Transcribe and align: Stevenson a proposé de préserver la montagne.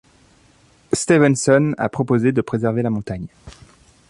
Stevenson 0.93 1.73
a 1.77 1.87
proposé 1.87 2.31
de 2.31 2.41
préserver 2.41 2.81
la 2.81 2.89
montagne. 2.89 3.27